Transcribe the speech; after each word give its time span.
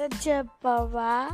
కథ 0.00 0.10
చెప్పవా? 0.28 1.28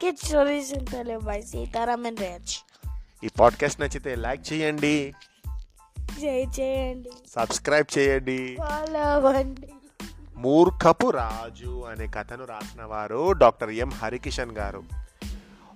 Kid 0.00 0.16
stories 0.16 0.74
Telugu 0.90 1.18
by 1.18 1.42
Sitaraman 1.42 2.16
రేచ్ 2.16 2.86
ఈ 3.24 3.28
పాడ్కాస్ట్ 3.40 3.80
నచ్చితే 3.80 4.14
లైక్ 4.14 4.52
చేయండి. 4.52 5.14
జై 6.20 6.44
చేయండి. 6.60 7.10
సబ్స్క్రైబ్ 7.28 7.98
చేయండి. 7.98 8.56
ఫాలో 8.58 9.00
అవ్వండి 9.00 9.72
మూర్ఖపు 10.36 11.10
రాజు 11.10 11.84
అనే 11.90 12.06
కథను 12.06 12.44
రాసిన 12.44 12.82
వారు 12.82 13.32
డాక్టర్ 13.32 13.70
ఎం 13.70 13.90
హరికిషన్ 13.90 14.52
గారు. 14.52 14.82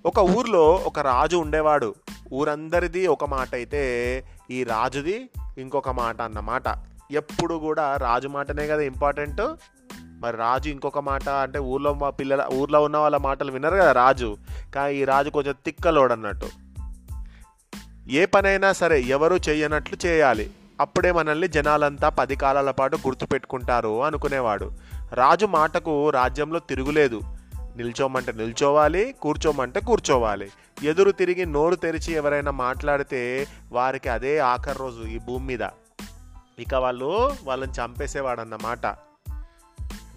ఒక 0.05 0.19
ఊర్లో 0.19 0.73
ఒక 0.73 0.99
రాజు 0.99 1.37
ఉండేవాడు. 1.37 1.95
ఊరందరిది 2.33 3.07
ఒక 3.07 3.25
మాట 3.25 3.49
అయితే 3.53 4.23
ఈ 4.51 4.63
రాజుది 4.63 5.29
ఇంకొక 5.57 5.89
మాట 5.89 6.21
అన్నమాట. 6.21 6.63
ఎప్పుడు 7.11 7.55
కూడా 7.55 7.97
రాజు 7.97 8.27
మాటనే 8.27 8.67
కదా 8.67 8.81
ఇంపార్టెంట్ 8.81 9.41
మరి 10.23 10.37
రాజు 10.37 10.69
ఇంకొక 10.69 10.99
మాట 10.99 11.29
అంటే 11.29 11.59
ఊర్లో 11.59 11.93
మా 11.93 12.09
పిల్లల 12.09 12.47
ఊర్లో 12.53 12.83
ఉన్న 12.83 12.97
వాళ్ళ 12.97 13.17
మాటలు 13.17 13.51
వినరు 13.51 13.75
కదా 13.75 13.91
రాజు. 13.91 14.37
కానీ 14.75 14.95
ఈ 14.95 15.03
రాజు 15.03 15.29
కొంచెం 15.29 15.55
తిక్కలోడు 15.65 16.13
అన్నట్టు 16.13 16.47
ఏ 18.09 18.25
పనైనా 18.25 18.73
సరే 18.73 19.01
ఎవరు 19.01 19.39
చేయనట్లు 19.49 19.97
చేయాలి. 20.05 20.51
అప్పుడే 20.81 21.11
మనల్ని 21.11 21.47
జనాలంతా 21.47 22.09
పది 22.09 22.35
కాలాల 22.35 22.71
పాటు 22.71 22.95
గుర్తుపెట్టుకుంటారు 22.95 24.03
అనుకునేవాడు. 24.03 24.71
రాజు 25.13 25.45
మాటకు 25.45 26.09
రాజ్యంలో 26.09 26.59
తిరుగులేదు. 26.59 27.21
నిల్చోమంటే 27.75 28.31
నిల్చోవాలి 28.31 29.15
కూర్చోమంటే 29.21 29.79
కూర్చోవాలి. 29.79 30.51
ఎదురు 30.83 31.11
తిరిగి 31.11 31.45
నోరు 31.45 31.75
తెరిచి 31.75 32.13
ఎవరైనా 32.13 32.51
మాట్లాడితే 32.51 33.47
వారికి 33.71 34.09
అదే 34.09 34.39
ఆఖరి 34.39 34.79
రోజు 34.79 35.01
ఈ 35.01 35.19
భూమి 35.19 35.45
మీద. 35.45 35.61
ఇక 36.59 36.75
వాళ్ళు 36.75 37.31
వాళ్ళని 37.43 37.71
చంపేసేవాడన్నమాట. 37.71 38.95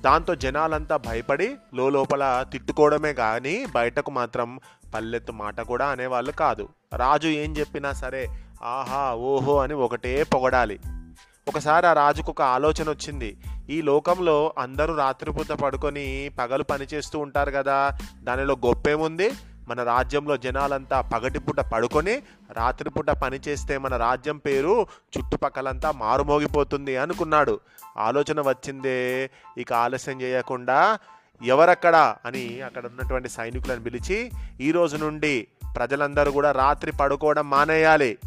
దాంతో 0.01 0.35
జనాలంతా 0.35 0.97
భయపడి 0.97 1.57
లోపల 1.75 2.47
తిట్టుకోవడమే 2.53 3.13
కానీ 3.13 3.67
బయటకు 3.75 4.11
మాత్రం 4.11 4.61
పల్లెత్తు 4.95 5.33
మాట 5.33 5.61
కూడా 5.61 5.87
అనేవాళ్ళు 5.87 6.33
కాదు. 6.33 6.69
రాజు 6.97 7.29
ఏం 7.29 7.57
చెప్పినా 7.57 7.93
సరే 7.93 8.29
ఆహా 8.63 9.15
ఓహో 9.15 9.59
అని 9.59 9.75
ఒకటే 9.75 10.23
పొగడాలి. 10.23 10.79
ఒకసారి 11.49 11.87
ఆ 11.87 11.93
రాజుకు 11.93 12.31
ఒక 12.31 12.43
ఆలోచన 12.43 12.91
వచ్చింది. 12.91 13.37
ఈ 13.71 13.83
లోకంలో 13.83 14.53
అందరూ 14.59 14.95
రాత్రిపూట 14.95 15.53
పడుకొని 15.53 16.31
పగలు 16.39 16.63
పనిచేస్తూ 16.63 17.19
ఉంటారు 17.19 17.51
కదా 17.51 17.99
దానిలో 18.23 18.57
గొప్పేముంది? 18.67 19.31
మన 19.69 19.83
రాజ్యంలో 19.83 20.37
జనాలంతా 20.37 21.01
పగటిపూట 21.01 21.61
పడుకొని 21.61 22.23
రాత్రిపూట 22.53 23.11
పనిచేస్తే 23.11 23.79
మన 23.79 23.97
రాజ్యం 23.97 24.37
పేరు 24.37 24.87
చుట్టుపక్కలంతా 25.19 25.91
మారుమోగిపోతుంది 25.91 26.97
అనుకున్నాడు. 26.97 27.61
ఆలోచన 27.97 28.41
వచ్చిందే 28.41 29.31
ఇక 29.59 29.73
ఆలస్యం 29.73 30.21
చేయకుండా 30.21 30.99
ఎవరక్కడ 31.45 32.17
అని 32.27 32.63
అక్కడ 32.63 32.87
ఉన్నటువంటి 32.87 33.29
సైనికులను 33.29 33.83
పిలిచి 33.83 34.31
ఈ 34.61 34.71
రోజు 34.71 34.97
నుండి 34.97 35.49
ప్రజలందరూ 35.77 36.33
కూడా 36.33 36.53
రాత్రి 36.53 36.93
పడుకోవడం 36.93 37.51
మానేయాలి. 37.51 38.19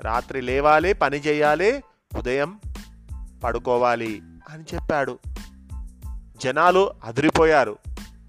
రాత్రి 0.00 0.40
లేవాలి 0.40 0.92
పని 0.92 1.16
చేయాలి 1.16 1.82
ఉదయం 2.18 2.60
పడుకోవాలి 3.44 4.22
అని 4.50 4.64
చెప్పాడు. 4.74 5.18
జనాలు 6.36 6.90
అదిరిపోయారు. 7.04 7.78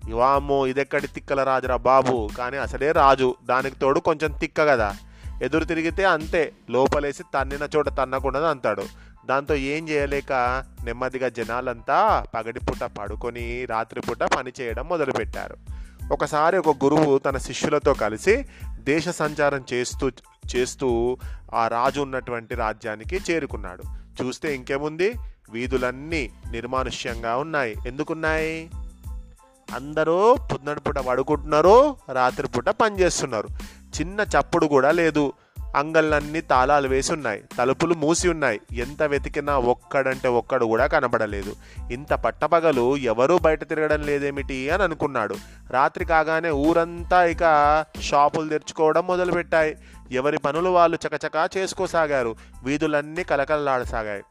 ఇవామో 0.09 0.67
ఇదెక్కడి 0.67 1.08
తిక్కల 1.08 1.44
రాజురా 1.44 1.78
బాబు. 1.78 2.30
కానీ 2.38 2.58
అసలే 2.58 2.92
రాజు. 2.92 3.36
దానికి 3.44 3.80
తోడు 3.80 4.00
కొంచెం 4.00 4.31
తిక్క 4.31 4.66
కదా. 4.66 4.95
ఎదురు 5.42 5.66
తిరిగితే 5.66 6.03
అంతే. 6.03 6.52
లోపలేసి 6.70 7.23
తన్నిన 7.34 7.67
చోట 7.75 7.89
తన్నకుండా 7.89 8.50
అంటాడు. 8.50 8.84
దాంతో 9.25 9.56
ఏం 9.56 9.89
చేయలేక 9.89 10.64
నెమ్మదిగా 10.84 11.30
జనాలంతా 11.30 12.25
పగటిపూట 12.36 12.84
పడుకొని 12.84 13.66
రాత్రిపూట 13.66 14.23
పని 14.23 14.52
చేయడం 14.62 14.90
మొదలుపెట్టారు. 14.90 15.57
ఒకసారి 16.12 16.58
ఒక 16.58 16.69
గురువు 16.69 17.18
తన 17.18 17.38
శిష్యులతో 17.38 17.94
కలిసి 17.94 18.46
దేశ 18.79 19.09
సంచారం 19.09 19.66
చేస్తూ 19.74 20.12
చేస్తూ 20.56 21.18
ఆ 21.53 21.68
రాజు 21.68 22.02
ఉన్నటువంటి 22.02 22.56
రాజ్యానికి 22.56 23.22
చేరుకున్నాడు. 23.31 23.84
చూస్తే 24.24 24.56
ఇంకేముంది? 24.56 25.13
వీధులన్నీ 25.50 26.31
నిర్మానుష్యంగా 26.52 27.38
ఉన్నాయి. 27.38 27.75
ఎందుకున్నాయి? 27.88 28.69
అందరూ 29.74 30.36
పొద్దునపూట 30.52 31.00
పడుకుంటున్నారు 31.00 31.96
రాత్రిపూట 32.12 32.70
పనిచేస్తున్నారు 32.70 33.48
చిన్న 34.02 34.22
చప్పుడు 34.22 34.66
కూడా 34.66 34.92
లేదు. 34.92 35.34
అంగళ్ళన్నీ 35.76 36.42
తాళాలు 36.42 36.88
వేసి 36.88 37.14
ఉన్నాయి. 37.14 37.44
తలుపులు 37.59 37.94
మూసి 37.94 38.30
ఉన్నాయి. 38.30 38.62
ఎంత 38.74 39.03
వెతికినా 39.03 39.58
ఒక్కడంటే 39.58 40.28
ఒక్కడు 40.28 40.66
కూడా 40.66 40.88
కనబడలేదు 40.88 41.56
ఇంత 41.92 42.14
పట్టపగలు 42.14 42.98
ఎవరూ 42.98 43.38
బయట 43.38 43.70
తిరగడం 43.70 44.02
లేదేమిటి 44.02 44.70
అని 44.70 44.84
అనుకున్నాడు. 44.84 45.36
రాత్రి 45.72 46.06
కాగానే 46.06 46.50
ఊరంతా 46.50 47.26
ఇక 47.26 47.86
షాపులు 48.02 48.50
తెరుచుకోవడం 48.50 49.08
మొదలుపెట్టాయి. 49.08 49.78
ఎవరి 50.12 50.38
పనులు 50.38 50.70
వాళ్ళు 50.70 50.97
చకచకా 51.08 51.50
చేసుకోసాగారు. 51.58 52.36
వీధులన్నీ 52.64 53.24
కలకలలాడసాగాయి 53.24 54.24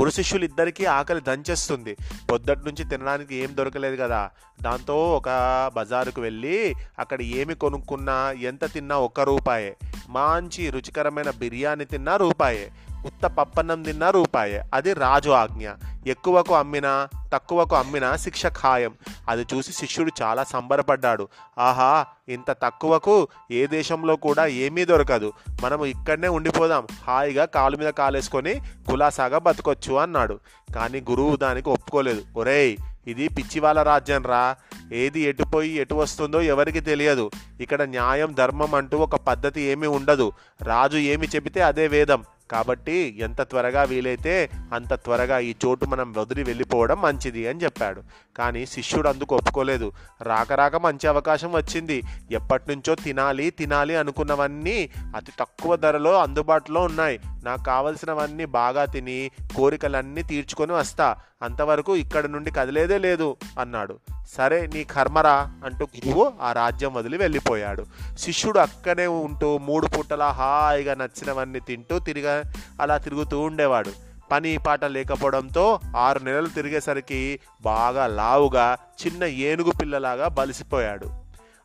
గురు 0.00 0.10
శిష్యులిద్దరికీ 0.10 0.84
ఆకలి 0.84 1.20
దంచేస్తుంది. 1.20 1.96
పొద్దుటి 2.30 2.60
నుంచి 2.60 2.84
తినడానికి 2.84 3.36
ఏం 3.36 3.56
దొరకలేదు 3.56 3.96
కదా. 3.96 4.30
దాంతో 4.62 5.16
ఒక 5.16 5.28
బజారుకు 5.74 6.20
వెళ్ళి 6.20 6.74
అక్కడ 6.98 7.22
ఏమి 7.22 7.54
కొనుక్కున్నా 7.54 8.32
ఎంత 8.32 8.72
తిన్నా 8.72 8.98
ఒక్క 8.98 9.20
రూపాయే. 9.20 9.76
మంచి 10.08 10.70
రుచికరమైన 10.70 11.30
బిర్యానీ 11.30 11.84
తిన్నా 11.84 12.16
రూపాయే. 12.16 12.72
ఉత్త 13.08 13.26
పప్పన్నం 13.26 13.82
తిన్నా 13.82 14.10
రూపాయే. 14.10 14.62
అది 14.74 14.92
రాజు 14.92 15.30
ఆజ్ఞ. 15.30 15.68
ఎక్కువకు 16.06 16.54
అమ్మినా 16.54 17.08
తక్కువకు 17.34 17.76
అమ్మినా 17.76 18.16
శిక్ష 18.16 18.46
ఖాయం. 18.46 18.94
అది 19.28 19.46
చూసి 19.54 19.72
శిష్యుడు 19.72 20.12
చాలా 20.22 20.44
సంబరపడ్డాడు. 20.44 21.28
ఆహా 21.58 22.06
ఇంత 22.28 22.50
తక్కువకు 22.50 23.28
ఏ 23.50 23.66
దేశంలో 23.66 24.16
కూడా 24.16 24.46
ఏమీ 24.46 24.84
దొరకదు. 24.84 25.32
మనము 25.62 25.86
ఇక్కడనే 25.86 26.28
ఉండిపోదాం. 26.28 26.86
హాయిగా 27.06 27.44
కాలు 27.44 27.76
మీద 27.76 27.88
కాలేసుకొని 27.88 28.54
కులాసాగా 28.88 29.38
బతకొచ్చు 29.38 29.94
అన్నాడు. 29.94 30.40
కానీ 30.74 31.00
గురువు 31.00 31.36
దానికి 31.36 31.68
ఒప్పుకోలేదు. 31.68 32.22
ఒరేయ్ 32.36 32.76
ఇది 33.06 33.28
పిచ్చివాళ్ళ 33.28 33.82
రాజ్యం 33.82 34.22
రా. 34.22 34.56
ఏది 34.92 35.20
ఎటుపోయి 35.20 35.70
ఎటు 35.70 35.94
వస్తుందో 35.94 36.40
ఎవరికి 36.40 36.80
తెలియదు. 36.80 37.30
ఇక్కడ 37.60 37.82
న్యాయం 37.82 38.34
ధర్మం 38.38 38.74
అంటూ 38.74 38.98
ఒక 38.98 39.16
పద్ధతి 39.16 39.60
ఏమీ 39.60 39.86
ఉండదు. 39.86 40.32
రాజు 40.62 40.96
ఏమి 40.96 41.26
చెబితే 41.26 41.60
అదే 41.60 41.88
వేదం. 41.88 42.24
కాబట్టి 42.50 43.16
ఎంత 43.20 43.42
త్వరగా 43.42 43.82
వీలైతే 43.82 44.50
అంత 44.72 44.94
త్వరగా 44.94 45.38
ఈ 45.38 45.54
చోటు 45.66 45.86
మనం 45.86 46.12
వదిలి 46.12 46.42
వెళ్ళిపోవడం 46.42 47.00
మంచిది 47.00 47.48
అని 47.48 47.60
చెప్పాడు. 47.60 48.02
కానీ 48.36 48.66
శిష్యుడు 48.66 49.08
అందుకు 49.08 49.36
ఒప్పుకోలేదు. 49.36 49.92
రాక 50.22 50.52
రాక 50.52 50.76
మంచి 50.76 51.06
అవకాశం 51.06 51.52
వచ్చింది. 51.52 52.02
ఎప్పటి 52.30 52.64
నుంచో 52.68 52.94
తినాలి 52.94 53.50
తినాలి 53.50 53.96
అనుకున్నవన్నీ 53.96 54.90
అతి 55.16 55.32
తక్కువ 55.40 55.76
ధరలో 55.76 56.20
అందుబాటులో 56.20 56.80
ఉన్నాయి. 56.80 57.20
నాకు 57.44 57.62
కావలసినవన్నీ 57.62 58.44
బాగా 58.44 58.84
తిని 58.84 59.30
కోరికలన్నీ 59.56 60.22
తీర్చుకొని 60.22 60.72
వస్తా. 60.72 61.16
అంతవరకు 61.42 61.96
ఇక్కడ 61.96 62.26
నుండి 62.26 62.50
కదిలేదే 62.50 62.98
లేదు 62.98 63.36
అన్నాడు. 63.58 63.98
సరే 64.36 64.66
నీ 64.66 64.84
కర్మరా 64.84 65.52
అంటూ 65.64 65.86
గురువు 65.96 66.32
ఆ 66.42 66.52
రాజ్యం 66.52 66.94
వదిలి 66.94 67.16
వెళ్ళిపోయాడు. 67.16 67.86
శిష్యుడు 68.18 68.58
అక్కడే 68.58 69.06
ఉంటూ 69.06 69.58
మూడు 69.58 69.86
పూటలా 69.86 70.30
హాయిగా 70.30 70.94
నచ్చినవన్నీ 70.94 71.60
తింటూ 71.60 71.98
తిరిగా 71.98 72.42
అలా 72.80 72.98
తిరుగుతూ 72.98 73.40
ఉండేవాడు. 73.40 74.08
పని 74.30 74.58
పాట 74.58 74.84
లేకపోవడంతో 74.84 75.80
ఆరు 75.96 76.18
నెలలు 76.18 76.46
తిరిగేసరికి 76.46 77.40
బాగా 77.62 78.06
లావుగా 78.06 78.78
చిన్న 79.06 79.24
ఏనుగు 79.24 79.72
పిల్లలాగా 79.80 80.28
బలిసిపోయాడు. 80.28 81.10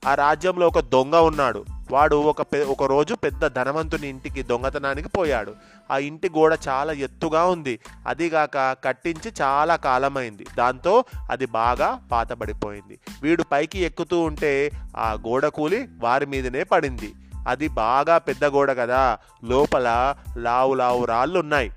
ఆ 0.08 0.16
రాజ్యంలో 0.16 0.68
ఒక 0.68 0.80
దొంగ 0.80 1.16
ఉన్నాడు. 1.16 1.66
వాడు 1.92 2.16
ఒక 2.16 2.42
పె 2.42 2.64
ఒక 2.64 2.84
రోజు 2.84 3.16
పెద్ద 3.16 3.48
ధనవంతుని 3.48 4.08
ఇంటికి 4.08 4.44
దొంగతనానికి 4.44 5.10
పోయాడు. 5.10 5.54
ఆ 5.92 5.98
ఇంటి 5.98 6.30
గోడ 6.30 6.58
చాలా 6.68 6.94
ఎత్తుగా 6.94 7.46
ఉంది. 7.46 7.80
అదిగాక 8.08 8.78
కట్టించి 8.84 9.32
చాలా 9.42 9.76
కాలమైంది. 9.76 10.46
దాంతో 10.58 11.04
అది 11.32 11.46
బాగా 11.46 12.00
పాతబడిపోయింది. 12.12 13.00
వీడు 13.22 13.44
పైకి 13.44 13.80
ఎక్కుతూ 13.80 14.22
ఉంటే 14.22 14.72
ఆ 14.98 15.18
గోడ 15.28 15.48
కూలి 15.48 15.88
వారి 16.00 16.26
మీదనే 16.26 16.64
పడింది. 16.64 17.14
అది 17.48 17.68
బాగా 17.68 18.18
పెద్ద 18.18 18.46
గోడ 18.46 18.72
కదా. 18.72 19.18
లోపల 19.44 20.16
లావు 20.38 20.74
లావు 20.74 21.06
రాళ్ళు 21.06 21.40
ఉన్నాయి 21.40 21.72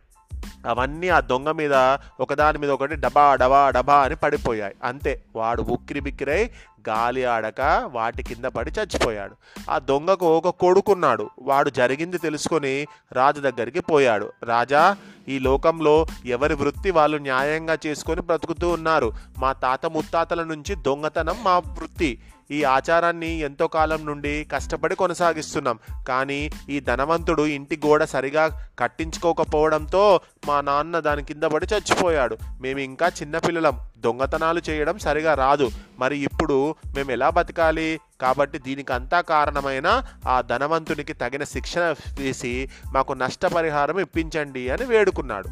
అవన్నీ 0.66 1.08
ఆ 1.08 1.20
దొంగ 1.20 1.50
మీద 1.50 1.96
ఒకదాని 2.20 2.58
మీద 2.58 2.70
ఒకటి 2.70 2.94
డబా 2.94 3.34
డబా 3.34 3.70
డబా 3.70 3.96
అని 3.96 4.16
పడిపోయాయి. 4.16 4.74
అంతే. 4.84 5.22
వాడు 5.36 5.62
ఉక్కిరి 5.62 6.00
బిక్కిరై 6.00 6.50
గాలి 6.88 7.24
ఆడక 7.24 7.88
వాటి 7.92 8.22
కింద 8.22 8.44
పడి 8.44 8.72
చచ్చిపోయాడు. 8.78 9.36
ఆ 9.70 9.78
దొంగకు 9.78 10.26
ఒక 10.36 10.48
కొడుకున్నాడు. 10.48 11.30
వాడు 11.38 11.70
జరిగింది 11.70 12.18
తెలుసుకొని 12.18 12.86
రాజు 13.12 13.40
దగ్గరికి 13.40 13.80
పోయాడు. 13.80 14.32
రాజా 14.44 14.96
ఈ 15.28 15.38
లోకంలో 15.38 16.06
ఎవరి 16.26 16.54
వృత్తి 16.54 16.90
వాళ్ళు 16.90 17.16
న్యాయంగా 17.16 17.78
చేసుకొని 17.86 18.20
బ్రతుకుతూ 18.20 18.68
ఉన్నారు? 18.68 19.12
మా 19.38 19.52
తాత 19.52 19.86
ముత్తాతల 19.86 20.42
నుంచి 20.42 20.74
దొంగతనం 20.74 21.44
మా 21.44 21.58
వృత్తి. 21.58 22.18
ఈ 22.50 22.64
ఆచారాన్ని 22.64 23.38
ఎంతో 23.38 23.66
కాలం 23.66 24.06
నుండి 24.06 24.46
కష్టపడి 24.52 24.94
కొనసాగిస్తున్నాం. 24.94 25.78
కానీ 26.08 26.50
ఈ 26.70 26.80
ధనవంతుడు 26.80 27.46
ఇంటి 27.46 27.80
గోడ 27.86 28.04
సరిగా 28.04 28.68
కట్టించుకోకపోవడంతో 28.78 30.20
మా 30.46 30.60
నాన్న 30.60 30.98
దాని 30.98 31.24
కింద 31.24 31.42
పడి 31.42 31.66
చచ్చిపోయాడు. 31.74 32.36
మేము 32.60 32.78
ఇంకా 32.78 33.06
చిన్నపిల్లలం 33.08 33.80
దొంగతనాలు 33.98 34.62
చేయడం 34.70 34.98
సరిగా 34.98 35.34
రాదు. 35.34 35.70
మరి 35.98 36.18
ఇప్పుడు 36.18 36.74
మేము 36.96 37.10
ఎలా 37.10 37.30
బతకాలి? 37.30 38.00
కాబట్టి 38.20 38.58
దీనికి 38.58 38.92
అంతా 38.92 39.20
కారణమైన 39.20 40.02
ఆ 40.28 40.40
ధనవంతునికి 40.40 41.12
తగిన 41.12 41.44
శిక్షణ 41.44 41.94
వేసి 42.18 42.68
మాకు 42.92 43.12
నష్టపరిహారం 43.12 43.98
ఇప్పించండి 43.98 44.70
అని 44.70 44.84
వేడుకున్నాడు. 44.84 45.48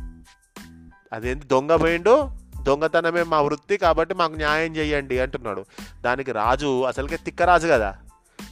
అదేంటి 1.12 1.46
దొంగ 1.46 1.76
పోయిండు? 1.76 2.30
దొంగతనమే 2.64 3.22
మా 3.22 3.40
వృత్తి 3.40 3.76
కాబట్టి 3.76 4.14
మాకు 4.14 4.32
న్యాయం 4.32 4.76
చేయండి 4.76 5.20
అంటున్నాడు. 5.20 5.64
దానికి 6.00 6.32
రాజు 6.32 6.82
అసలుకే 6.82 7.16
తిక్కరాజు 7.16 7.68
కదా. 7.68 7.96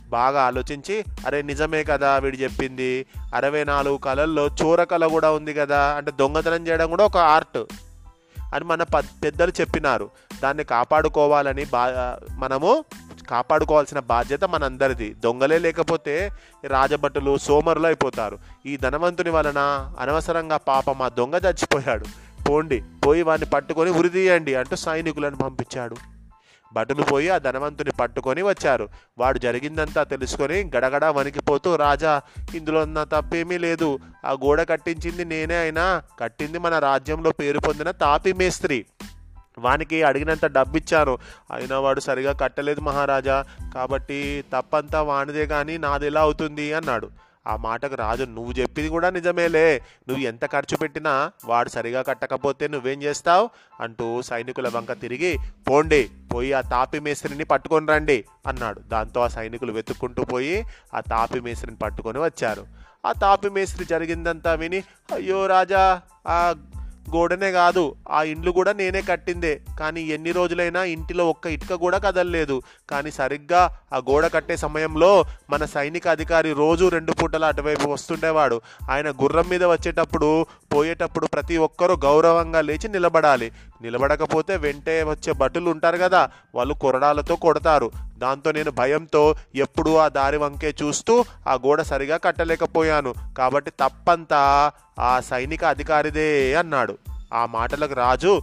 బాగా 0.09 0.43
ఆలోచించి 0.43 1.05
అరే 1.27 1.43
నిజమే 1.43 1.85
కదా 1.85 2.19
వీడు 2.19 2.37
చెప్పింది. 2.37 3.07
అరవై 3.35 3.65
నాలుగు 3.65 3.97
కళల్లో 3.97 4.51
చోర 4.63 4.85
కళ 4.85 5.07
కూడా 5.07 5.31
ఉంది 5.31 5.55
కదా. 5.55 5.95
అంటే 5.95 6.11
దొంగతనం 6.11 6.69
చేయడం 6.69 6.89
కూడా 6.89 7.05
ఒక 7.05 7.17
ఆర్ట్ 7.17 7.65
అని 8.55 8.65
మన 8.65 8.83
పెద్దలు 9.23 9.53
చెప్పినారు. 9.61 10.11
దాన్ని 10.43 10.65
కాపాడుకోవాలని 10.65 11.65
బా 11.65 12.17
మనము 12.31 12.85
కాపాడుకోవాల్సిన 13.31 13.99
బాధ్యత 13.99 14.45
మనందరిది. 14.45 15.15
దొంగలే 15.15 15.59
లేకపోతే 15.59 16.31
రాజభటులు 16.67 17.39
సోమరులు 17.39 17.87
అయిపోతారు. 17.87 18.39
ఈ 18.67 18.77
ధనవంతుని 18.77 19.31
వలన 19.31 19.91
అనవసరంగా 20.01 20.57
పాపం 20.57 21.03
ఆ 21.03 21.09
దొంగ 21.09 21.35
చచ్చిపోయాడు. 21.35 22.05
పోండి 22.49 22.83
పోయి 23.07 23.23
వాడిని 23.23 23.51
పట్టుకొని 23.51 23.91
ఉరిదీయండి 23.91 24.55
అంటూ 24.55 24.77
సైనికులను 24.77 25.37
పంపించాడు. 25.37 25.97
భటులు 26.73 27.03
పోయి 27.03 27.29
ఆ 27.29 27.39
ధనవంతుని 27.39 27.91
పట్టుకొని 28.01 28.43
వచ్చారు. 28.43 28.89
వాడు 29.19 29.39
జరిగిందంతా 29.39 30.03
తెలుసుకొని 30.03 30.71
గడగడ 30.77 31.05
వణికిపోతూ 31.05 31.77
రాజా 31.77 32.23
ఇందులో 32.55 32.85
నా 32.85 33.05
తప్పేమీ 33.05 33.59
లేదు. 33.59 33.99
ఆ 34.27 34.33
గోడ 34.33 34.63
కట్టించింది 34.63 35.25
నేనే 35.25 35.57
అయినా 35.57 36.03
కట్టింది 36.21 36.59
మన 36.59 36.79
రాజ్యంలో 36.79 37.31
పేరు 37.31 37.59
పొందిన 37.59 37.91
తాపి 37.91 38.33
మేస్త్రి. 38.33 38.87
వానికి 39.59 40.03
అడిగినంత 40.03 40.47
డబ్బు 40.47 40.77
ఇచ్చాను 40.77 41.19
అయినా 41.53 41.79
వాడు 41.79 42.01
సరిగా 42.01 42.33
కట్టలేదు 42.33 42.81
మహారాజా. 42.81 43.45
కాబట్టి 43.75 44.45
తప్పంతా 44.53 45.03
వానిదే 45.03 45.47
కానీ 45.47 45.79
నాది 45.79 46.07
ఎలా 46.07 46.21
అవుతుంది? 46.21 46.73
అన్నాడు. 46.73 47.11
ఆ 47.47 47.57
మాటకు 47.57 47.95
రాజు 47.95 48.25
నువ్వు 48.25 48.53
చెప్పింది 48.53 48.89
కూడా 48.89 49.11
నిజమేలే. 49.11 49.83
నువ్వు 50.09 50.25
ఎంత 50.25 50.53
ఖర్చు 50.53 50.77
పెట్టినా 50.77 51.33
వాడు 51.45 51.69
సరిగా 51.69 52.03
కట్టకపోతే 52.03 52.69
నువ్వేం 52.69 53.03
చేస్తావు? 53.03 53.51
అంటూ 53.81 54.23
సైనికుల 54.23 54.69
వంక 54.69 54.93
తిరిగి 54.93 55.39
పోండి 55.69 56.11
పోయి 56.35 56.53
ఆ 56.53 56.61
తాపి 56.61 57.01
మేస్త్రిని 57.01 57.45
పట్టుకొని 57.45 57.87
రండి 57.87 58.25
అన్నాడు. 58.47 58.81
దాంతో 58.81 59.21
ఆ 59.21 59.29
సైనికులు 59.29 59.73
వెతుక్కుంటూ 59.73 60.25
పోయి 60.25 60.65
ఆ 60.95 61.01
తాపి 61.01 61.41
మేస్త్రిని 61.41 61.77
పట్టుకొని 61.77 62.19
వచ్చారు. 62.19 62.67
ఆ 63.07 63.13
తాపి 63.13 63.49
మేస్త్రి 63.49 63.85
జరిగిందంతా 63.85 64.55
విని 64.55 64.83
అయ్యో 65.13 65.47
రాజా 65.47 66.03
ఆ 66.27 66.55
గోడనే 67.15 67.53
కాదు 67.53 67.95
ఆ 68.11 68.23
ఇండ్లు 68.23 68.51
కూడా 68.51 68.73
నేనే 68.73 69.03
కట్టిందే. 69.03 69.61
కానీ 69.81 70.03
ఎన్ని 70.03 70.33
రోజులైనా 70.33 70.85
ఇంటిలో 70.85 71.29
ఒక్క 71.29 71.47
ఇటుక 71.47 71.75
కూడా 71.75 71.99
కదలలేదు. 71.99 72.63
కానీ 72.91 73.11
సరిగ్గా 73.11 73.79
ఆ 73.93 73.97
గోడ 73.97 74.27
కట్టే 74.27 74.57
సమయంలో 74.57 75.25
మన 75.51 75.65
సైనిక 75.65 76.09
అధికారి 76.09 76.53
రోజు 76.53 76.89
రెండు 76.89 77.13
పూటల 77.13 77.45
అటువైపు 77.45 77.89
వస్తుండేవాడు. 77.89 78.61
ఆయన 78.91 79.11
గుర్రం 79.11 79.49
మీద 79.49 79.65
వచ్చేటప్పుడు 79.65 80.47
పోయేటప్పుడు 80.75 81.27
ప్రతి 81.27 81.57
ఒక్కరూ 81.57 81.97
గౌరవంగా 82.05 82.61
లేచి 82.61 82.89
నిలబడాలి. 82.89 83.53
నిలబడకపోతే 83.83 84.57
వెంటే 84.57 85.03
వచ్చే 85.03 85.33
భటులు 85.33 85.71
ఉంటారు 85.71 85.97
కదా 85.97 86.31
వాళ్ళు 86.55 86.75
కొరడాలతో 86.75 87.37
కొడతారు. 87.37 87.91
దాంతో 88.19 88.53
నేను 88.53 88.71
భయంతో 88.71 89.35
ఎప్పుడూ 89.55 89.97
ఆ 89.97 90.09
దారి 90.09 90.37
వంకే 90.37 90.75
చూస్తూ 90.83 91.25
ఆ 91.47 91.55
గోడ 91.55 91.83
సరిగా 91.83 92.17
కట్టలేకపోయాను. 92.17 93.15
కాబట్టి 93.39 93.71
తప్పంతా 93.71 94.73
ఆ 94.99 95.21
సైనిక 95.21 95.65
అధికారిదే 95.65 96.55
అన్నాడు. 96.55 96.99
ఆ 97.33 97.47
మాటలకు 97.47 97.95
రాజు 97.95 98.41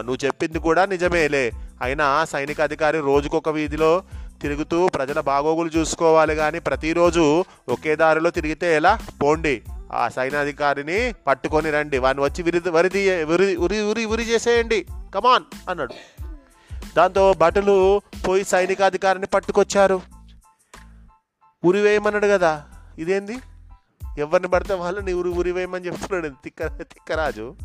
నువ్వు 0.00 0.26
చెప్పింది 0.26 0.58
కూడా 0.58 0.84
నిజమేలే. 0.86 1.52
అయినా 1.82 2.24
సైనిక 2.24 2.60
అధికారి 2.60 3.00
రోజుకొక 3.00 3.48
వీధిలో 3.48 4.02
తిరుగుతూ 4.42 4.88
ప్రజల 4.88 5.20
బాగోగులు 5.20 5.68
చూసుకోవాలి 5.68 6.34
కానీ 6.36 6.58
ప్రతిరోజు 6.58 7.44
ఒకే 7.68 7.96
దారిలో 7.96 8.30
తిరిగితే 8.30 8.76
ఎలా? 8.76 8.98
పోండి. 9.22 9.62
ఆ 9.92 10.08
సైనాధికారిని 10.08 11.14
పట్టుకొని 11.26 11.70
రండి. 11.70 11.98
వాడిని 11.98 12.24
వచ్చి 12.24 12.42
విరి 12.42 12.70
వరిది 12.70 13.24
ఉరి 13.24 13.56
ఉరి 13.56 13.82
ఉరి 13.82 14.04
ఉరి 14.04 14.22
చేసేయండి. 14.22 14.86
కమాన్ 15.14 15.44
అన్నాడు. 15.70 15.94
దాంతో 16.96 17.32
భటులు 17.32 18.02
పోయి 18.28 18.44
సైనికాధికారిని 18.44 19.26
పట్టుకొచ్చారు. 19.26 20.02
ఉరి 21.64 21.80
వేయమన్నాడు 21.80 22.26
కదా. 22.26 22.64
ఇదేంది? 22.98 23.38
ఎవరిని 24.18 24.48
పడితే 24.48 24.74
వాళ్ళని 24.74 25.12
ఉరి 25.12 25.28
ఉరి 25.28 25.52
వేయమని 25.52 25.86
చెప్తున్నాడు 25.86 26.28
తిక్క 26.44 26.66
తిక్కరాజు. 26.66 27.56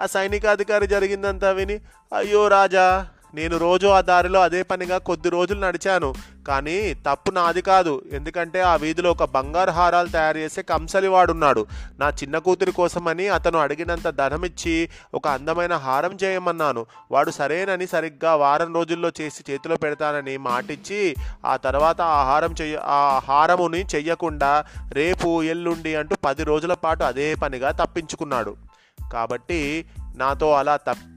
ఆ 0.00 0.06
సైనికాధికారి 0.06 0.86
జరిగిందంతా 0.86 1.50
విని 1.50 1.80
అయ్యో 2.16 2.48
రాజా 2.48 3.08
నేను 3.34 3.56
రోజు 3.56 3.86
ఆ 3.86 4.00
దారిలో 4.00 4.40
అదే 4.40 4.62
పనిగా 4.62 4.98
కొద్ది 4.98 5.28
రోజులు 5.28 5.60
నడిచాను. 5.60 6.14
కానీ 6.48 6.94
తప్పు 6.94 7.30
నాది 7.30 7.62
కాదు. 7.62 8.02
ఎందుకంటే 8.12 8.60
ఆ 8.60 8.76
వీధిలో 8.76 9.10
ఒక 9.10 9.24
బంగారు 9.24 9.70
హారాలు 9.70 10.08
తయారు 10.08 10.38
చేసే 10.38 10.62
కంసలివాడున్నాడు 10.62 11.66
నా 11.98 12.08
చిన్న 12.08 12.38
కూతురి 12.38 12.72
కోసమని 12.72 13.28
అతను 13.28 13.58
అడిగినంత 13.58 14.08
ధనమిచ్చి 14.08 14.88
ఒక 15.14 15.28
అందమైన 15.28 15.74
హారం 15.74 16.18
చేయమన్నాను. 16.24 16.86
వాడు 17.10 17.30
సరేనని 17.30 17.86
సరిగ్గా 17.86 18.34
వారం 18.34 18.74
రోజుల్లో 18.74 19.10
చేసి 19.20 19.52
చేతిలో 19.52 19.76
పెడతానని 19.76 20.36
మాటిచ్చి 20.36 21.14
ఆ 21.46 21.56
తర్వాత 21.56 22.00
ఆ 22.00 22.24
హారం 22.24 22.54
చెయ్య 22.60 22.80
ఆ 22.84 23.20
హారముని 23.24 23.86
చెయ్యకుండా 23.94 24.64
రేపు 24.92 25.42
ఎల్లుండి 25.42 25.94
అంటూ 25.94 26.16
పది 26.24 26.44
రోజుల 26.44 26.74
పాటు 26.74 27.04
అదే 27.04 27.34
పనిగా 27.34 27.70
తప్పించుకున్నాడు. 27.70 28.56
కాబట్టి 29.12 29.84
నాతో 30.16 30.52
అలా 30.52 30.76
తప్ప 30.76 31.13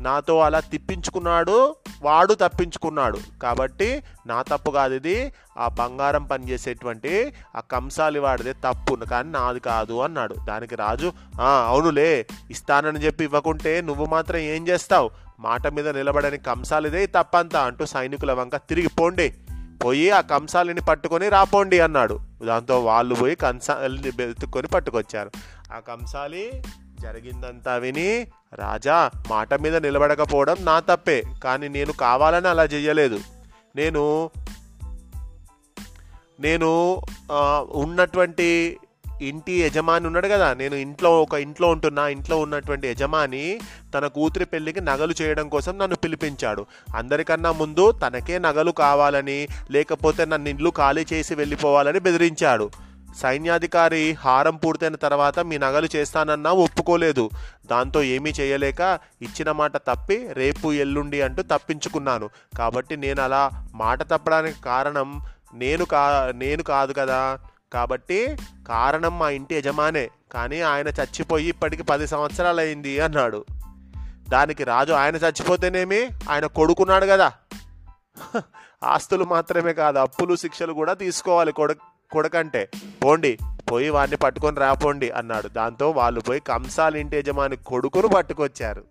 నాతో 0.00 0.40
అలా 0.40 0.60
తిప్పించుకున్నాడు 0.60 1.76
వాడు 2.02 2.34
తప్పించుకున్నాడు. 2.34 3.18
కాబట్టి 3.42 4.02
నా 4.26 4.42
తప్పు 4.42 4.70
కాదు 4.70 4.94
ఇది. 4.94 5.32
ఆ 5.58 5.68
బంగారం 5.68 6.24
పనిచేసేటువంటి 6.24 7.34
ఆ 7.56 7.60
కంసాలి 7.60 8.18
వాడిదే 8.18 8.52
తప్పు. 8.52 8.94
కానీ 8.94 9.30
నాది 9.30 9.60
కాదు 9.60 10.00
అన్నాడు. 10.00 10.34
దానికి 10.34 10.76
రాజు 10.76 11.12
అవునులే. 11.40 12.26
ఇస్తానని 12.50 12.98
చెప్పి 12.98 13.24
ఇవ్వకుంటే 13.24 13.80
నువ్వు 13.80 14.06
మాత్రం 14.06 14.38
ఏం 14.38 14.68
చేస్తావు? 14.68 15.10
మాట 15.40 15.66
మీద 15.66 15.88
నిలబడని 15.88 16.38
కంసాలిదే 16.38 17.06
తప్పంతా 17.06 17.60
అంటూ 17.60 17.86
సైనికుల 17.86 18.32
వంక 18.32 18.56
తిరిగి 18.56 18.88
పోండి. 18.88 19.34
పోయి 19.84 20.10
ఆ 20.10 20.20
కంసాలిని 20.20 20.80
పట్టుకొని 20.80 21.28
రాపోండి 21.28 21.80
అన్నాడు. 21.80 22.20
దాంతో 22.46 22.84
వాళ్ళు 22.84 23.14
పోయి 23.14 23.34
కంసాలిని 23.34 24.26
వెతుక్కొని 24.26 24.66
పట్టుకొచ్చారు. 24.66 25.30
ఆ 25.76 25.78
కంసాలి 25.78 26.62
జరిగిందంతా 27.00 27.76
విని 27.76 28.26
రాజా 28.58 29.10
మాట 29.30 29.54
మీద 29.54 29.76
నిలబడకపోవడం 29.76 30.56
నా 30.60 30.78
తప్పే 30.80 31.22
కానీ 31.44 31.68
నేను 31.68 31.92
కావాలని 31.92 32.48
అలా 32.48 32.64
చెయ్యలేదు. 32.64 33.20
నేను 33.76 34.30
నేను 36.40 36.70
ఉన్నటువంటి 37.74 38.48
ఇంటి 39.22 39.52
యజమాని 39.62 40.06
ఉన్నాడు 40.06 40.28
కదా 40.28 40.54
నేను 40.54 40.74
ఇంట్లో 40.74 41.10
ఒక 41.22 41.34
ఇంట్లో 41.34 41.68
ఉంటున్నా 41.68 42.08
ఇంట్లో 42.08 42.38
ఉన్నటువంటి 42.40 42.88
యజమాని 42.88 43.60
తన 43.94 44.06
కూతురి 44.06 44.44
పెళ్ళికి 44.44 44.80
నగలు 44.80 45.14
చేయడం 45.22 45.48
కోసం 45.48 45.78
నన్ను 45.78 45.96
పిలిపించాడు. 45.96 46.66
అందరికన్నా 46.96 47.52
ముందు 47.52 47.90
తనకే 47.92 48.38
నగలు 48.38 48.70
కావాలని 48.70 49.48
లేకపోతే 49.70 50.24
నన్ను 50.24 50.48
ఇండ్లు 50.48 50.70
ఖాళీ 50.70 51.06
చేసి 51.12 51.34
వెళ్ళిపోవాలని 51.34 51.98
బెదిరించాడు. 52.00 52.70
సైన్యాధికారి 53.16 54.12
హారం 54.12 54.56
పూర్తయిన 54.56 54.96
తర్వాత 54.96 55.38
మీ 55.38 55.58
నగలు 55.58 55.88
చేస్తానన్నా 55.96 56.50
ఒప్పుకోలేదు. 56.50 57.30
దాంతో 57.66 58.02
ఏమీ 58.02 58.30
చేయలేక 58.30 58.80
ఇచ్చిన 59.22 59.52
మాట 59.52 59.76
తప్పి 59.76 60.28
రేపు 60.32 60.72
ఎల్లుండి 60.72 61.22
అంటూ 61.22 61.42
తప్పించుకున్నాను. 61.42 62.30
కాబట్టి 62.58 62.96
నేను 62.96 63.22
అలా 63.22 63.68
మాట 63.74 64.02
తప్పడానికి 64.02 64.62
కారణం 64.62 65.22
నేను 65.54 65.84
కా 65.84 66.32
నేను 66.34 66.62
కాదు 66.62 66.92
కదా. 66.92 67.38
కాబట్టి 67.72 68.36
కారణం 68.68 69.18
మా 69.18 69.30
ఇంటి 69.30 69.54
యజమానే. 69.54 70.08
కానీ 70.32 70.60
ఆయన 70.60 70.88
చచ్చిపోయి 70.88 71.48
ఇప్పటికి 71.48 71.82
పది 71.82 72.06
సంవత్సరాలు 72.06 72.60
అయింది 72.60 73.00
అన్నాడు. 73.00 73.44
దానికి 74.28 74.64
రాజు 74.64 74.92
ఆయన 74.92 75.16
చచ్చిపోతేనేమి? 75.16 76.08
ఆయన 76.30 76.46
కొడుకున్నాడు 76.46 77.06
కదా. 77.06 77.32
ఆస్తులు 78.82 79.24
మాత్రమే 79.24 79.72
కాదు 79.72 79.98
అప్పులు 79.98 80.36
శిక్షలు 80.36 80.72
కూడా 80.72 80.94
తీసుకోవాలి 80.94 81.52
కొడుకు 81.52 81.95
కొడుకంటే 82.10 82.68
పోండి 83.04 83.38
పోయి 83.72 83.88
వాడిని 83.90 84.16
పట్టుకొని 84.16 84.60
రాపోండి 84.60 85.10
అన్నాడు. 85.10 85.48
దాంతో 85.48 85.90
వాళ్ళు 85.90 86.20
పోయి 86.20 86.40
కంసాల 86.40 86.96
ఇంటి 86.96 87.16
యజమాని 87.16 87.56
కొడుకును 87.56 88.08
పట్టుకొచ్చారు. 88.08 88.84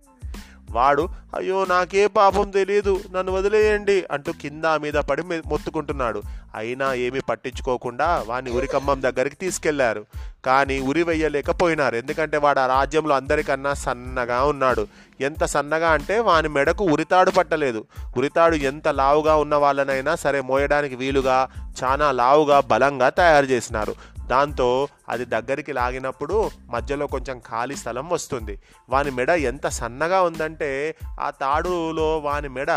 వాడు 0.71 1.09
అయ్యో 1.35 1.65
నాకే 1.69 2.07
పాపం 2.07 2.49
తెలియదు 2.49 2.99
నన్ను 3.15 3.33
వదిలేయండి 3.33 4.05
అంటూ 4.11 4.31
కింద 4.41 4.65
మీద 4.65 4.93
పడి 4.93 5.23
మె- 5.23 5.41
మొత్తుకుంటున్నాడు. 5.45 6.23
అయినా 6.55 6.93
ఏమీ 6.93 7.19
పట్టించుకోకుండా 7.29 8.23
వాని 8.27 8.51
ఉరికమ్మం 8.51 9.01
దగ్గరికి 9.01 9.35
తీసుకెళ్ళారు. 9.35 10.05
కానీ 10.45 10.79
ఉరి 10.79 11.03
వెయ్యలేకపోయినారు. 11.03 11.95
ఎందుకంటే 11.95 12.37
వాడు 12.37 12.59
ఆ 12.59 12.65
రాజ్యంలో 12.65 13.15
అందరికన్నా 13.15 13.73
సన్నగా 13.73 14.45
ఉన్నాడు. 14.45 14.87
ఎంత 15.21 15.43
సన్నగా 15.43 15.91
అంటే 15.91 16.19
వాని 16.19 16.49
మెడకు 16.49 16.85
ఉరితాడు 16.85 17.31
పట్టలేదు. 17.31 17.85
ఉరితాడు 18.17 18.55
ఎంత 18.55 18.87
లావుగా 18.87 19.35
ఉన్న 19.35 19.55
వాళ్ళనైనా 19.55 20.15
సరే 20.15 20.41
మోయడానికి 20.41 20.95
వీలుగా 20.95 21.47
చాలా 21.83 22.11
లావుగా 22.11 22.59
బలంగా 22.59 23.09
తయారు 23.09 23.45
చేసినారు. 23.45 23.95
దాంతో 24.27 24.87
అది 25.09 25.25
దగ్గరికి 25.25 25.73
లాగినప్పుడు 25.73 26.49
మధ్యలో 26.67 27.07
కొంచెం 27.07 27.39
ఖాళీ 27.39 27.75
స్థలం 27.75 28.09
వస్తుంది. 28.09 28.61
వాని 28.89 29.11
మెడ 29.11 29.29
ఎంత 29.29 29.67
సన్నగా 29.67 30.21
ఉందంటే 30.21 30.95
ఆ 31.19 31.29
తాడులో 31.29 32.17
వాని 32.19 32.49
మెడ 32.49 32.67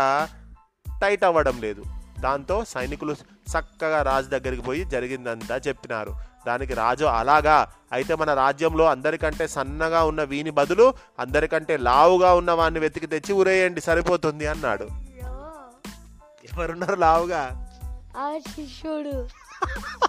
టైట్ 1.01 1.23
అవ్వడం 1.23 1.61
లేదు. 1.61 1.83
దాంతో 2.19 2.65
సైనికులు 2.65 3.13
చక్కగా 3.49 4.01
రాజు 4.01 4.27
దగ్గరికి 4.27 4.61
పోయి 4.61 4.85
జరిగిందంతా 4.85 5.61
చెప్పినారు. 5.67 6.15
దానికి 6.47 6.73
రాజు 6.73 7.05
అలాగా 7.05 7.67
అయితే 7.91 8.15
మన 8.15 8.33
రాజ్యంలో 8.33 8.85
అందరికంటే 8.85 9.47
సన్నగా 9.47 10.03
ఉన్న 10.03 10.23
వీని 10.23 10.49
బదులు 10.49 10.93
అందరికంటే 11.19 11.77
లావుగా 11.77 12.33
ఉన్న 12.33 12.51
వాడిని 12.51 12.79
వెతికి 12.79 13.07
తెచ్చి 13.07 13.33
ఉరేయండి 13.33 13.81
సరిపోతుంది 13.81 14.47
అన్నాడు. 14.47 14.83
ఎవరున్నారు 16.53 16.95
లావుగా? 16.95 17.65
శిష్యుడు. 18.37 19.27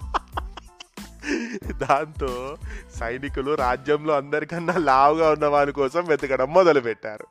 దాంతో 1.73 2.57
సైనికులు 3.01 3.55
రాజ్యంలో 3.55 4.15
అందరికన్నా 4.15 4.75
లావుగా 4.77 5.31
ఉన్న 5.31 5.47
వారి 5.47 5.73
కోసం 5.73 6.05
వెతకడం 6.05 6.53
మొదలుపెట్టారు. 6.53 7.27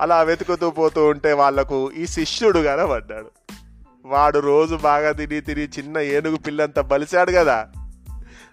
అలా 0.00 0.22
వెతుకుతూ 0.22 0.70
పోతూ 0.70 1.06
ఉంటే 1.06 1.32
వాళ్ళకు 1.32 1.92
ఈ 1.92 2.06
శిష్యుడు 2.06 2.60
కనబడ్డాడు. 2.60 3.30
వాడు 4.04 4.38
రోజు 4.38 4.74
బాగా 4.74 5.12
తిని 5.12 5.40
తిని 5.40 5.62
చిన్న 5.62 5.98
ఏనుగు 5.98 6.36
పిల్లంతా 6.36 6.82
బలిశాడు 6.82 7.32
కదా. 7.32 7.68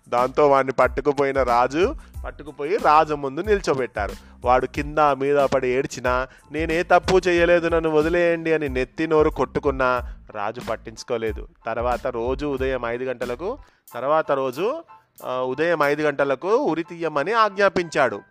దాంతో 0.09 0.49
వాడిని 0.49 0.73
పట్టుకుపోయిన 0.73 1.43
రాజు 1.43 1.95
పట్టుకుపోయి 2.25 2.77
రాజు 2.77 3.13
ముందు 3.13 3.41
నిల్చోబెట్టారు. 3.41 4.13
వాడు 4.45 4.65
కింద 4.65 4.99
మీద 4.99 5.37
పడి 5.37 5.67
ఏడ్చినా 5.67 6.27
నేనే 6.51 6.83
తప్పు 6.83 7.15
చేయలేదు 7.27 7.67
నన్ను 7.67 7.89
వదిలేయండి 7.89 8.53
అని 8.53 8.69
నెత్తి 8.69 9.07
నోరు 9.07 9.29
కొట్టుకున్నా 9.29 9.89
రాజు 10.31 10.61
పట్టించుకోలేదు. 10.69 11.47
తర్వాత 11.65 12.07
రోజు 12.07 12.45
ఉదయం 12.45 12.85
ఐదు 12.85 13.03
గంటలకు 13.03 13.57
తర్వాత 13.93 14.31
రోజు 14.31 14.83
ఉదయం 15.25 15.83
ఐదు 15.83 16.01
గంటలకు 16.01 16.47
ఉరి 16.47 16.83
తీయమని 16.83 17.33
ఆజ్ఞాపించాడు. 17.33 18.21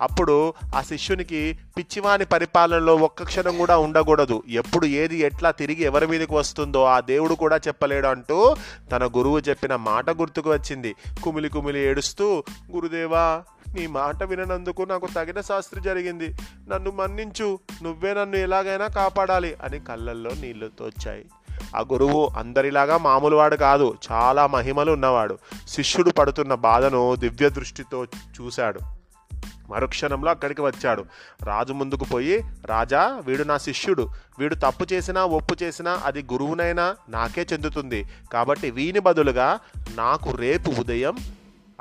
అప్పుడు 0.00 0.54
ఆ 0.76 0.82
శిష్యునికి 0.82 1.58
పిచ్చివాని 1.78 2.24
పరిపాలనలో 2.24 2.96
ఒక్క 2.96 3.22
క్షణం 3.22 3.56
కూడా 3.56 3.78
ఉండకూడదు. 3.78 4.42
ఎప్పుడు 4.48 4.86
ఏది 4.86 5.18
ఎట్లా 5.18 5.50
తిరిగి 5.50 5.82
ఎవరి 5.82 6.06
మీదకి 6.06 6.34
వస్తుందో 6.34 6.84
ఆ 6.84 7.00
దేవుడు 7.00 7.34
కూడా 7.34 7.56
చెప్పలేడు 7.56 8.06
అంటూ 8.06 8.56
తన 8.92 9.06
గురువు 9.06 9.38
చెప్పిన 9.38 9.76
మాట 9.76 10.10
గుర్తుకు 10.10 10.50
వచ్చింది. 10.50 10.94
కుమిలి 11.22 11.48
కుమిలి 11.48 11.80
ఏడుస్తూ 11.80 12.44
గురుదేవా 12.74 13.42
నీ 13.74 13.86
మాట 13.86 14.22
విననందుకు 14.22 14.82
నాకు 14.82 15.08
తగిన 15.16 15.40
శాస్త్రి 15.40 15.82
జరిగింది. 15.82 16.36
నన్ను 16.68 16.90
మన్నించు. 16.90 17.58
నువ్వే 17.82 18.14
నన్ను 18.14 18.36
ఎలాగైనా 18.36 18.86
కాపాడాలి 18.86 19.56
అని 19.64 19.80
కళ్ళల్లో 19.80 20.30
నీళ్ళు 20.40 20.70
తోచాయి 20.78 21.24
ఆ 21.76 21.80
గురువు 21.80 22.28
అందరిలాగా 22.38 22.98
మామూలువాడు 22.98 23.56
కాదు. 23.56 23.94
చాలా 24.12 24.46
మహిమలు 24.46 24.92
ఉన్నవాడు. 24.92 25.38
శిష్యుడు 25.68 26.10
పడుతున్న 26.10 26.54
బాధను 26.54 27.14
దివ్య 27.14 27.48
దృష్టితో 27.48 28.04
చూశాడు. 28.04 28.80
మరుక్షణంలో 29.70 30.30
అక్కడికి 30.30 30.62
వచ్చాడు. 30.62 31.04
రాజు 31.42 31.72
ముందుకు 31.72 32.04
పోయి 32.04 32.40
రాజా 32.64 33.22
వీడు 33.26 33.44
నా 33.44 33.58
శిష్యుడు. 33.58 34.08
వీడు 34.38 34.54
తప్పు 34.54 34.86
చేసినా 34.92 35.24
ఒప్పు 35.24 35.56
చేసినా 35.62 36.02
అది 36.04 36.22
గురువునైనా 36.32 36.96
నాకే 37.08 37.46
చెందుతుంది. 37.52 38.04
కాబట్టి 38.32 38.70
వీని 38.70 38.98
బదులుగా 38.98 39.58
నాకు 39.94 40.36
రేపు 40.36 40.70
ఉదయం 40.80 41.16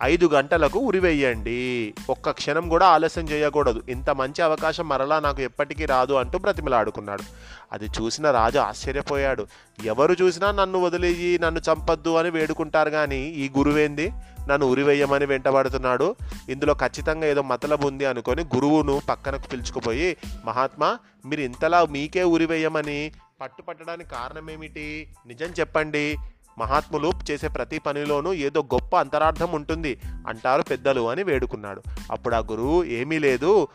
ఐదు 0.04 0.26
గంటలకు 0.26 0.80
ఉరివేయండి. 0.80 1.94
ఒక్క 2.10 2.32
క్షణం 2.32 2.70
కూడా 2.70 2.88
ఆలస్యం 2.88 3.26
చేయకూడదు. 3.26 3.84
ఇంత 3.90 4.10
మంచి 4.10 4.42
అవకాశం 4.42 4.88
మరలా 4.88 5.20
నాకు 5.20 5.42
ఎప్పటికీ 5.42 5.86
రాదు 5.86 6.14
అంటూ 6.14 6.38
బ్రతిమలాడుకున్నాడు. 6.38 7.24
అది 7.72 7.86
చూసిన 7.86 8.32
రాజు 8.32 8.60
ఆశ్చర్యపోయాడు. 8.60 9.48
ఎవరు 9.84 10.16
చూసినా 10.22 10.52
నన్ను 10.52 10.80
వదిలేయి 10.80 11.40
నన్ను 11.40 11.62
చంపద్దు 11.72 12.16
అని 12.16 12.30
వేడుకుంటారు 12.30 12.90
కానీ 12.90 13.22
ఈ 13.22 13.50
గురువేంది? 13.58 14.12
నన్ను 14.50 14.68
ఉరివేయమని 14.68 15.26
వెంటబడుతున్నాడు. 15.26 16.16
ఇందులో 16.50 16.74
ఖచ్చితంగా 16.74 17.28
ఏదో 17.28 17.42
మతలబు 17.42 17.88
ఉంది 17.88 18.06
అనుకొని 18.06 18.42
గురువును 18.44 19.02
పక్కనకు 19.10 19.48
పిలుచుకుపోయి 19.48 20.18
మహాత్మా 20.46 21.00
మీరు 21.26 21.42
ఇంతలా 21.42 21.86
మీకే 21.86 22.24
ఉరివేయమని 22.24 23.12
పట్టుపట్టడానికి 23.42 24.10
కారణం 24.10 24.50
ఏమిటి 24.50 25.08
నిజం 25.28 25.46
చెప్పండి. 25.46 26.18
మహాత్ములు 26.60 27.12
చేసే 27.32 27.48
ప్రతి 27.48 27.80
పనిలోనూ 27.80 28.34
ఏదో 28.34 28.62
గొప్ప 28.62 28.96
అంతరార్థం 28.96 29.52
ఉంటుంది 29.52 30.00
అంటారు 30.28 30.62
పెద్దలు 30.62 31.10
అని 31.10 31.24
వేడుకున్నాడు. 31.24 31.82
అప్పుడు 32.12 32.36
ఆ 32.36 32.40
గురువు 32.40 32.84
ఏమీ 32.84 33.20
లేదు. 33.20 33.68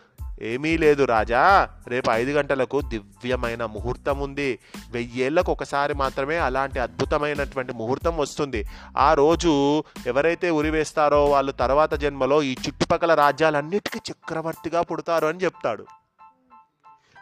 ఏమీ 0.42 0.76
లేదు 0.76 1.04
రాజా. 1.04 1.68
రేపు 1.88 2.10
ఐదు 2.10 2.30
గంటలకు 2.30 2.80
దివ్యమైన 2.80 3.64
ముహూర్తం 3.64 4.20
ఉంది. 4.20 4.58
వెయ్యేళ్ళకు 4.90 5.52
ఒకసారి 5.52 5.94
మాత్రమే 5.94 6.38
అలాంటి 6.38 6.78
అద్భుతమైనటువంటి 6.78 7.72
ముహూర్తం 7.72 8.16
వస్తుంది. 8.16 8.64
ఆ 8.96 9.14
రోజు 9.14 9.84
ఎవరైతే 10.06 10.50
ఉరివేస్తారో 10.50 11.24
వాళ్ళు 11.24 11.52
తర్వాత 11.52 11.94
జన్మలో 11.94 12.42
ఈ 12.42 12.52
చుట్టుపక్కల 12.52 13.14
రాజ్యాలన్నిటికీ 13.14 14.00
చక్రవర్తిగా 14.12 14.82
పుడతారు 14.82 15.26
అని 15.26 15.38
చెప్తాడు. 15.38 15.86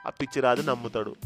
ఆ 0.07 0.11
పిచ్చిరాజు 0.11 0.63
నమ్ముతాడు. 0.63 1.17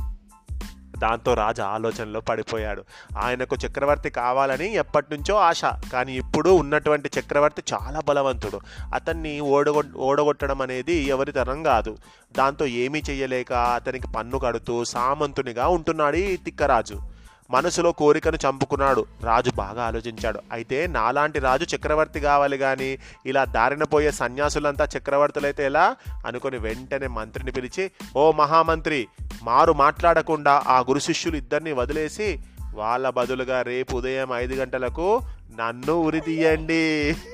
దాంతో 0.98 1.34
రాజు 1.34 1.62
ఆలోచనలో 1.62 2.20
పడిపోయాడు. 2.20 2.84
ఆయనకు 3.18 3.56
చక్రవర్తి 3.66 4.10
కావాలని 4.10 4.74
ఎప్పటి 4.74 5.06
నుంచో 5.14 5.36
ఆశ 5.36 5.62
కానీ 5.92 6.12
ఇప్పుడు 6.12 6.50
ఉన్నటువంటి 6.50 7.10
చక్రవర్తి 7.20 7.62
చాలా 7.72 8.00
బలవంతుడు. 8.08 8.60
అతన్ని 8.94 9.40
ఓడగొ 9.40 9.82
ఓడగొట్టడం 9.96 10.62
అనేది 10.62 10.94
ఎవరి 10.94 11.32
తరం 11.32 11.62
కాదు. 11.62 11.96
దాంతో 12.36 12.66
ఏమీ 12.66 13.02
చేయలేక 13.10 13.52
అతనికి 13.52 14.08
పన్ను 14.08 14.38
కడుతూ 14.38 14.84
సామంతునిగా 14.84 15.68
ఉంటున్నాడు 15.68 16.16
ఈ 16.16 16.36
తిక్కరాజు. 16.36 17.19
మనసులో 17.50 17.92
కోరికను 17.92 18.36
చంపుకున్నాడు. 18.36 19.06
రాజు 19.22 19.50
బాగా 19.50 19.84
ఆలోచించాడు. 19.84 20.40
అయితే 20.52 20.86
నాలాంటి 20.86 21.38
రాజు 21.38 21.76
చక్రవర్తి 21.76 22.20
కావాలి 22.20 22.58
కానీ 22.58 22.98
ఇలా 23.26 23.44
దారిన 23.44 23.84
పోయే 23.84 24.10
సన్యాసులంతా 24.10 24.88
చక్రవర్తులైతే 24.98 25.64
ఎలా? 25.64 25.96
అనుకొని 26.26 26.58
వెంటనే 26.58 27.06
మంత్రిని 27.06 27.52
పిలిచి 27.52 27.90
ఓ 28.16 28.32
మహామంత్రి 28.32 29.08
మారు 29.42 29.72
మాట్లాడకుండా 29.72 30.62
ఆ 30.66 30.78
గురు 30.78 30.98
శిష్యులు 30.98 31.36
ఇద్దరిని 31.36 31.72
వదిలేసి 31.72 32.40
వాళ్ళ 32.74 33.10
బదులుగా 33.10 33.62
రేపు 33.62 33.96
ఉదయం 33.96 34.32
ఐదు 34.32 34.54
గంటలకు 34.54 35.20
నన్ను 35.58 35.92
ఉరి 35.92 36.20
తీయండి. 36.20 37.16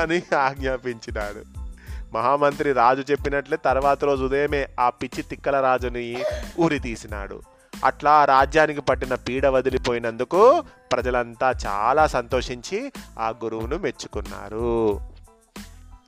అని 0.00 0.22
ఆజ్ఞాపించినాడు. 0.36 1.55
మహామంత్రి 2.12 2.72
రాజు 2.72 3.04
చెప్పినట్లే 3.10 3.56
తర్వాత 3.64 4.04
రోజు 4.04 4.24
ఉదయమే 4.24 4.68
ఆ 4.80 4.90
పిచ్చి 4.90 5.22
తిక్కల 5.22 5.60
రాజుని 5.60 6.24
ఊరి 6.58 6.78
తీసినాడు. 6.78 7.42
అట్లా 7.84 8.12
ఆ 8.12 8.24
రాజ్యానికి 8.24 8.80
పట్టిన 8.80 9.14
పీడ 9.14 9.46
వదిలిపోయినందుకు 9.46 10.62
ప్రజలంతా 10.92 11.54
చాలా 11.66 12.06
సంతోషించి 12.06 12.92
ఆ 13.18 13.28
గురువును 13.28 13.76
మెచ్చుకున్నారు. 13.76 15.00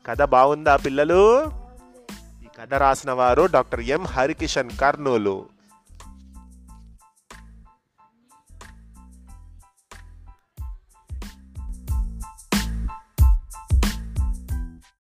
కథ 0.06 0.22
బాగుందా 0.22 0.76
పిల్లలు? 0.76 1.44
ఈ 2.42 2.46
కథ 2.60 2.74
రాసిన 2.74 3.12
వారు 3.12 3.46
డాక్టర్ 3.46 3.80
ఎం 3.80 4.04
హరికిషన్ 4.04 4.70
కర్నూలు. 4.80 5.57